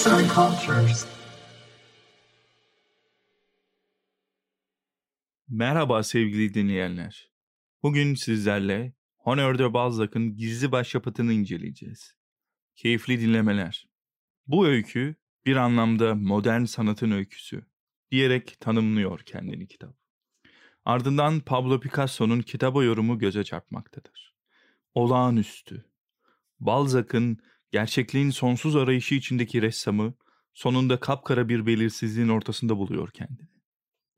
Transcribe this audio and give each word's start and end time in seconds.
Arts 0.00 0.06
and 0.06 0.30
Cultures. 0.30 1.06
Merhaba 5.48 6.02
sevgili 6.02 6.54
dinleyenler. 6.54 7.30
Bugün 7.82 8.14
sizlerle 8.14 8.94
Honor 9.16 9.58
de 9.58 9.72
Balzac'ın 9.72 10.36
gizli 10.36 10.72
başyapıtını 10.72 11.32
inceleyeceğiz. 11.32 12.14
Keyifli 12.76 13.20
dinlemeler. 13.20 13.88
Bu 14.46 14.66
öykü 14.66 15.16
bir 15.46 15.56
anlamda 15.56 16.14
modern 16.14 16.64
sanatın 16.64 17.10
öyküsü 17.10 17.66
diyerek 18.10 18.60
tanımlıyor 18.60 19.20
kendini 19.20 19.68
kitap. 19.68 19.96
Ardından 20.84 21.40
Pablo 21.40 21.80
Picasso'nun 21.80 22.40
kitaba 22.40 22.84
yorumu 22.84 23.18
göze 23.18 23.44
çarpmaktadır. 23.44 24.34
Olağanüstü. 24.94 25.84
Balzac'ın 26.60 27.38
gerçekliğin 27.70 28.30
sonsuz 28.30 28.76
arayışı 28.76 29.14
içindeki 29.14 29.62
ressamı 29.62 30.14
sonunda 30.52 31.00
kapkara 31.00 31.48
bir 31.48 31.66
belirsizliğin 31.66 32.28
ortasında 32.28 32.76
buluyor 32.76 33.10
kendini. 33.10 33.48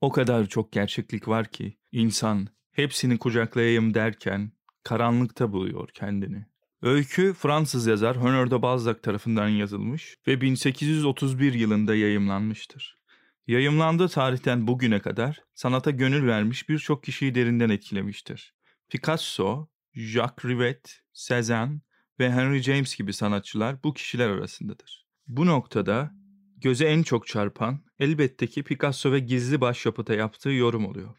O 0.00 0.10
kadar 0.10 0.46
çok 0.46 0.72
gerçeklik 0.72 1.28
var 1.28 1.50
ki 1.50 1.78
insan 1.92 2.48
hepsini 2.72 3.18
kucaklayayım 3.18 3.94
derken 3.94 4.52
karanlıkta 4.82 5.52
buluyor 5.52 5.88
kendini. 5.94 6.46
Öykü 6.82 7.34
Fransız 7.34 7.86
yazar 7.86 8.16
Honor 8.16 8.50
de 8.50 8.62
Balzac 8.62 9.00
tarafından 9.02 9.48
yazılmış 9.48 10.16
ve 10.26 10.40
1831 10.40 11.54
yılında 11.54 11.94
yayımlanmıştır. 11.94 12.98
Yayımlandığı 13.46 14.08
tarihten 14.08 14.66
bugüne 14.66 15.00
kadar 15.00 15.40
sanata 15.54 15.90
gönül 15.90 16.26
vermiş 16.26 16.68
birçok 16.68 17.04
kişiyi 17.04 17.34
derinden 17.34 17.70
etkilemiştir. 17.70 18.54
Picasso, 18.88 19.68
Jacques 19.94 20.44
Rivette, 20.44 20.90
Cézanne 21.14 21.80
ve 22.20 22.30
Henry 22.30 22.62
James 22.62 22.96
gibi 22.96 23.12
sanatçılar 23.12 23.82
bu 23.84 23.94
kişiler 23.94 24.28
arasındadır. 24.28 25.06
Bu 25.26 25.46
noktada 25.46 26.10
göze 26.56 26.84
en 26.84 27.02
çok 27.02 27.26
çarpan 27.26 27.84
elbette 27.98 28.46
ki 28.46 28.62
Picasso 28.62 29.12
ve 29.12 29.18
gizli 29.18 29.60
başyapıta 29.60 30.14
yaptığı 30.14 30.50
yorum 30.50 30.86
oluyor. 30.86 31.16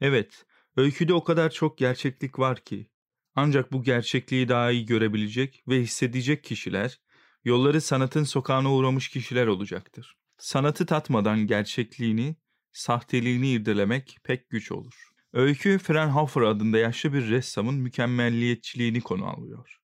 Evet, 0.00 0.46
öyküde 0.76 1.14
o 1.14 1.24
kadar 1.24 1.50
çok 1.50 1.78
gerçeklik 1.78 2.38
var 2.38 2.64
ki 2.64 2.90
ancak 3.34 3.72
bu 3.72 3.82
gerçekliği 3.82 4.48
daha 4.48 4.70
iyi 4.70 4.86
görebilecek 4.86 5.64
ve 5.68 5.80
hissedecek 5.80 6.44
kişiler 6.44 7.00
yolları 7.44 7.80
sanatın 7.80 8.24
sokağına 8.24 8.72
uğramış 8.72 9.08
kişiler 9.08 9.46
olacaktır. 9.46 10.16
Sanatı 10.38 10.86
tatmadan 10.86 11.46
gerçekliğini, 11.46 12.36
sahteliğini 12.72 13.48
irdelemek 13.50 14.18
pek 14.24 14.50
güç 14.50 14.72
olur. 14.72 15.10
Öykü 15.32 15.78
Fraunhofer 15.78 16.42
adında 16.42 16.78
yaşlı 16.78 17.12
bir 17.12 17.28
ressamın 17.28 17.74
mükemmelliyetçiliğini 17.74 19.00
konu 19.00 19.26
alıyor. 19.26 19.78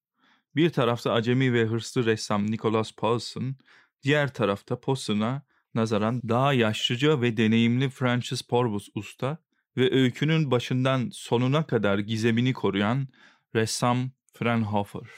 Bir 0.56 0.70
tarafta 0.70 1.12
acemi 1.12 1.52
ve 1.52 1.64
hırslı 1.64 2.04
ressam 2.04 2.50
Nicholas 2.50 2.92
Paulson, 2.92 3.56
diğer 4.02 4.34
tarafta 4.34 4.80
Posson'a 4.80 5.42
nazaran 5.74 6.22
daha 6.28 6.52
yaşlıca 6.52 7.20
ve 7.20 7.36
deneyimli 7.36 7.90
Francis 7.90 8.42
Porbus 8.42 8.88
usta 8.94 9.38
ve 9.76 9.94
öykünün 9.94 10.50
başından 10.50 11.10
sonuna 11.12 11.66
kadar 11.66 11.98
gizemini 11.98 12.52
koruyan 12.52 13.08
ressam 13.54 14.10
Fraunhofer. 14.32 15.08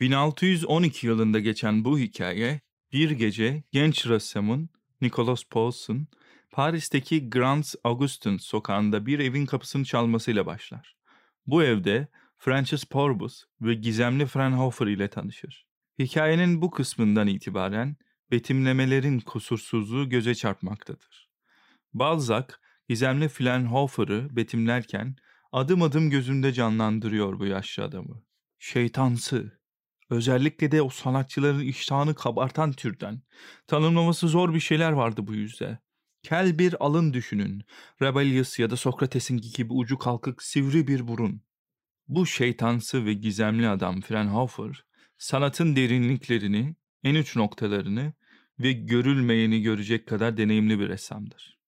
1612 0.00 1.06
yılında 1.06 1.40
geçen 1.40 1.84
bu 1.84 1.98
hikaye 1.98 2.60
bir 2.92 3.10
gece 3.10 3.62
genç 3.72 4.06
ressamın 4.06 4.68
Nicholas 5.00 5.44
Paulson 5.44 6.06
Paris'teki 6.50 7.30
Grand 7.30 7.64
Augustin 7.84 8.36
sokağında 8.36 9.06
bir 9.06 9.18
evin 9.18 9.46
kapısını 9.46 9.84
çalmasıyla 9.84 10.46
başlar. 10.46 10.96
Bu 11.46 11.62
evde 11.62 12.08
Francis 12.44 12.84
Porbus 12.84 13.44
ve 13.60 13.74
gizemli 13.74 14.26
Fraunhofer 14.26 14.86
ile 14.86 15.08
tanışır. 15.08 15.66
Hikayenin 15.98 16.62
bu 16.62 16.70
kısmından 16.70 17.26
itibaren 17.26 17.96
betimlemelerin 18.30 19.20
kusursuzluğu 19.20 20.08
göze 20.08 20.34
çarpmaktadır. 20.34 21.30
Balzac, 21.94 22.46
gizemli 22.88 23.28
Fraunhofer'ı 23.28 24.36
betimlerken 24.36 25.16
adım 25.52 25.82
adım 25.82 26.10
gözünde 26.10 26.52
canlandırıyor 26.52 27.38
bu 27.38 27.46
yaşlı 27.46 27.84
adamı. 27.84 28.22
Şeytansı, 28.58 29.60
özellikle 30.10 30.72
de 30.72 30.82
o 30.82 30.88
sanatçıların 30.88 31.60
iştahını 31.60 32.14
kabartan 32.14 32.72
türden, 32.72 33.22
tanımlaması 33.66 34.28
zor 34.28 34.54
bir 34.54 34.60
şeyler 34.60 34.92
vardı 34.92 35.26
bu 35.26 35.34
yüzde. 35.34 35.78
Kel 36.22 36.58
bir 36.58 36.84
alın 36.84 37.12
düşünün, 37.12 37.64
Rebellius 38.02 38.58
ya 38.58 38.70
da 38.70 38.76
Sokrates'in 38.76 39.36
gibi 39.36 39.72
ucu 39.72 39.98
kalkık 39.98 40.42
sivri 40.42 40.88
bir 40.88 41.08
burun. 41.08 41.42
Bu 42.08 42.26
şeytansı 42.26 43.06
ve 43.06 43.12
gizemli 43.12 43.68
adam 43.68 44.00
Fraunhofer, 44.00 44.84
sanatın 45.18 45.76
derinliklerini, 45.76 46.76
en 47.04 47.14
uç 47.14 47.36
noktalarını 47.36 48.12
ve 48.58 48.72
görülmeyeni 48.72 49.62
görecek 49.62 50.06
kadar 50.06 50.36
deneyimli 50.36 50.80
bir 50.80 50.88
ressamdır. 50.88 51.58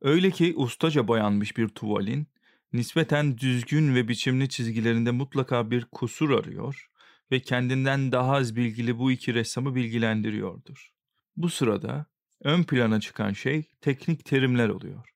Öyle 0.00 0.30
ki 0.30 0.54
ustaca 0.56 1.08
boyanmış 1.08 1.56
bir 1.56 1.68
tuvalin, 1.68 2.28
nispeten 2.72 3.38
düzgün 3.38 3.94
ve 3.94 4.08
biçimli 4.08 4.48
çizgilerinde 4.48 5.10
mutlaka 5.10 5.70
bir 5.70 5.84
kusur 5.84 6.30
arıyor 6.30 6.86
ve 7.30 7.40
kendinden 7.40 8.12
daha 8.12 8.32
az 8.32 8.56
bilgili 8.56 8.98
bu 8.98 9.12
iki 9.12 9.34
ressamı 9.34 9.74
bilgilendiriyordur. 9.74 10.92
Bu 11.36 11.48
sırada 11.48 12.06
ön 12.40 12.62
plana 12.62 13.00
çıkan 13.00 13.32
şey 13.32 13.68
teknik 13.80 14.24
terimler 14.24 14.68
oluyor. 14.68 15.08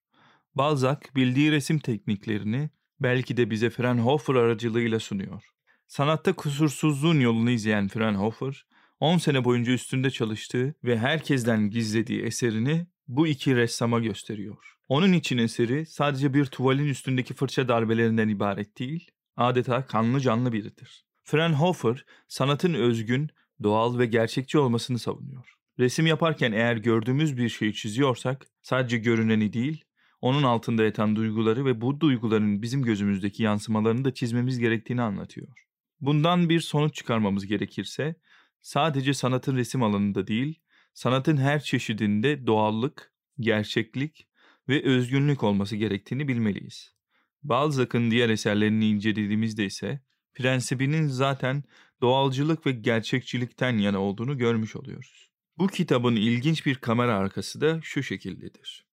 Balzac 0.54 1.00
bildiği 1.16 1.52
resim 1.52 1.78
tekniklerini 1.78 2.70
belki 3.02 3.36
de 3.36 3.50
bize 3.50 3.70
Fraunhofer 3.70 4.34
aracılığıyla 4.34 5.00
sunuyor. 5.00 5.42
Sanatta 5.86 6.32
kusursuzluğun 6.32 7.20
yolunu 7.20 7.50
izleyen 7.50 7.88
Fraunhofer, 7.88 8.66
10 9.00 9.18
sene 9.18 9.44
boyunca 9.44 9.72
üstünde 9.72 10.10
çalıştığı 10.10 10.74
ve 10.84 10.98
herkesten 10.98 11.70
gizlediği 11.70 12.22
eserini 12.22 12.86
bu 13.08 13.26
iki 13.26 13.56
ressama 13.56 13.98
gösteriyor. 13.98 14.72
Onun 14.88 15.12
için 15.12 15.38
eseri 15.38 15.86
sadece 15.86 16.34
bir 16.34 16.44
tuvalin 16.46 16.86
üstündeki 16.86 17.34
fırça 17.34 17.68
darbelerinden 17.68 18.28
ibaret 18.28 18.78
değil, 18.78 19.10
adeta 19.36 19.86
kanlı 19.86 20.20
canlı 20.20 20.52
biridir. 20.52 21.04
Fraunhofer, 21.24 22.04
sanatın 22.28 22.74
özgün, 22.74 23.30
doğal 23.62 23.98
ve 23.98 24.06
gerçekçi 24.06 24.58
olmasını 24.58 24.98
savunuyor. 24.98 25.54
Resim 25.78 26.06
yaparken 26.06 26.52
eğer 26.52 26.76
gördüğümüz 26.76 27.36
bir 27.36 27.48
şeyi 27.48 27.74
çiziyorsak, 27.74 28.46
sadece 28.62 28.98
görüneni 28.98 29.52
değil, 29.52 29.84
onun 30.22 30.42
altında 30.42 30.84
yatan 30.84 31.16
duyguları 31.16 31.64
ve 31.64 31.80
bu 31.80 32.00
duyguların 32.00 32.62
bizim 32.62 32.82
gözümüzdeki 32.82 33.42
yansımalarını 33.42 34.04
da 34.04 34.14
çizmemiz 34.14 34.58
gerektiğini 34.58 35.02
anlatıyor. 35.02 35.66
Bundan 36.00 36.48
bir 36.48 36.60
sonuç 36.60 36.94
çıkarmamız 36.94 37.46
gerekirse, 37.46 38.14
sadece 38.60 39.14
sanatın 39.14 39.56
resim 39.56 39.82
alanında 39.82 40.26
değil, 40.26 40.60
sanatın 40.94 41.36
her 41.36 41.60
çeşidinde 41.62 42.46
doğallık, 42.46 43.12
gerçeklik 43.40 44.28
ve 44.68 44.82
özgünlük 44.82 45.42
olması 45.42 45.76
gerektiğini 45.76 46.28
bilmeliyiz. 46.28 46.94
Balzac'ın 47.42 48.10
diğer 48.10 48.28
eserlerini 48.28 48.88
incelediğimizde 48.88 49.64
ise 49.64 50.00
prensibinin 50.34 51.06
zaten 51.06 51.64
doğalcılık 52.00 52.66
ve 52.66 52.72
gerçekçilikten 52.72 53.78
yana 53.78 53.98
olduğunu 53.98 54.38
görmüş 54.38 54.76
oluyoruz. 54.76 55.30
Bu 55.58 55.66
kitabın 55.66 56.16
ilginç 56.16 56.66
bir 56.66 56.74
kamera 56.74 57.16
arkası 57.16 57.60
da 57.60 57.80
şu 57.82 58.02
şekildedir. 58.02 58.91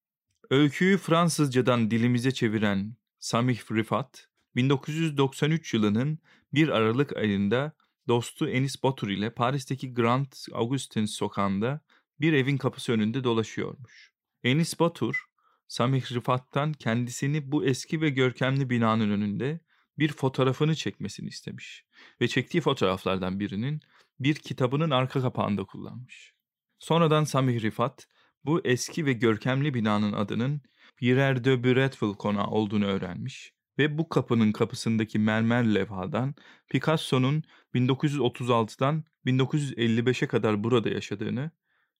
Öyküyü 0.50 0.98
Fransızcadan 0.98 1.92
dilimize 1.92 2.32
çeviren 2.32 2.96
Samih 3.20 3.72
Rifat, 3.72 4.28
1993 4.56 5.74
yılının 5.74 6.20
1 6.54 6.70
Aralık 6.70 7.18
ayında 7.18 7.74
dostu 8.08 8.50
Enis 8.50 8.84
Batur 8.84 9.10
ile 9.10 9.30
Paris'teki 9.30 9.94
Grand 9.94 10.32
Augustin 10.54 11.06
sokağında 11.06 11.82
bir 12.20 12.34
evin 12.34 12.58
kapısı 12.58 12.92
önünde 12.92 13.24
dolaşıyormuş. 13.24 14.12
Enis 14.44 14.80
Batur, 14.80 15.26
Samih 15.68 16.12
Rıfat'tan 16.12 16.74
kendisini 16.74 17.52
bu 17.52 17.66
eski 17.66 18.02
ve 18.02 18.10
görkemli 18.10 18.70
binanın 18.70 19.10
önünde 19.10 19.60
bir 20.00 20.14
fotoğrafını 20.14 20.76
çekmesini 20.76 21.28
istemiş 21.28 21.86
ve 22.22 22.28
çektiği 22.28 22.62
fotoğraflardan 22.62 23.40
birinin 23.40 23.82
bir 24.20 24.36
kitabının 24.36 24.90
arka 24.90 25.22
kapağında 25.22 25.64
kullanmış. 25.64 26.34
Sonradan 26.80 27.24
Samih 27.24 27.62
Rifat 27.62 28.08
bu 28.46 28.62
eski 28.66 29.06
ve 29.06 29.14
görkemli 29.14 29.74
binanın 29.74 30.14
adının 30.14 30.62
Pierre 30.98 31.44
de 31.44 31.64
Bretteville 31.64 32.18
konağı 32.18 32.48
olduğunu 32.48 32.86
öğrenmiş 32.86 33.54
ve 33.78 33.98
bu 33.98 34.10
kapının 34.10 34.52
kapısındaki 34.52 35.20
mermer 35.20 35.76
levhadan 35.76 36.36
Picasso'nun 36.70 37.44
1936'dan 37.76 39.04
1955'e 39.26 40.28
kadar 40.28 40.64
burada 40.64 40.90
yaşadığını, 40.90 41.52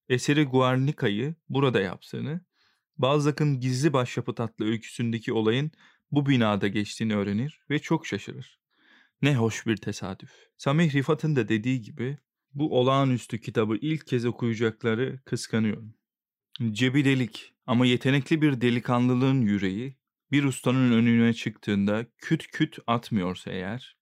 eseri 0.10 0.44
Guernica'yı 0.44 1.36
burada 1.50 1.82
yaptığını, 1.82 2.42
Balzac'ın 2.98 3.60
Gizli 3.60 3.94
Başyapıt 3.94 4.40
adlı 4.40 4.66
öyküsündeki 4.66 5.34
olayın 5.34 5.72
bu 6.12 6.26
binada 6.26 6.68
geçtiğini 6.68 7.16
öğrenir 7.16 7.62
ve 7.70 7.80
çok 7.80 8.08
şaşırır. 8.08 8.60
Ne 9.22 9.36
hoş 9.36 9.66
bir 9.66 9.78
tesadüf. 9.78 10.32
Samih 10.58 10.96
Rifat'ın 10.96 11.36
da 11.36 11.48
dediği 11.48 11.82
gibi 11.82 12.18
bu 12.54 12.80
olağanüstü 12.80 13.42
kitabı 13.42 13.76
ilk 13.76 14.08
kez 14.08 14.26
okuyacakları 14.26 15.20
kıskanıyorum. 15.26 15.99
Cebi 16.60 17.06
delik 17.06 17.54
ama 17.66 17.86
yetenekli 17.86 18.42
bir 18.42 18.62
delikanlılığın 18.62 19.42
yüreği 19.42 19.98
bir 20.32 20.44
ustanın 20.44 20.92
önüne 20.92 21.34
çıktığında 21.34 22.06
küt 22.18 22.48
küt 22.48 22.80
atmıyorsa 22.88 23.52
eğer, 23.52 23.98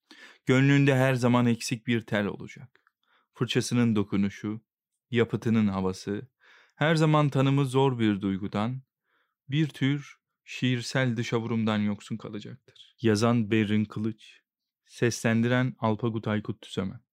gönlünde 0.46 0.96
her 0.96 1.14
zaman 1.14 1.46
eksik 1.46 1.88
bir 1.88 2.02
tel 2.02 2.26
olacak. 2.26 2.70
Fırçasının 3.34 3.96
dokunuşu, 3.96 4.62
yapıtının 5.12 5.68
havası, 5.68 6.28
her 6.76 6.96
zaman 6.96 7.30
tanımı 7.30 7.66
zor 7.66 8.00
bir 8.00 8.22
duygudan, 8.22 8.82
bir 9.50 9.68
tür 9.68 10.18
şiirsel 10.44 11.18
dışavurumdan 11.18 11.80
yoksun 11.80 12.18
kalacaktır. 12.18 12.96
Yazan 13.02 13.52
Berrin 13.52 13.86
Kılıç, 13.86 14.42
seslendiren 14.86 15.76
Alpagut 15.80 16.28
Aykut 16.28 16.62
Tüsemen. 16.62 17.07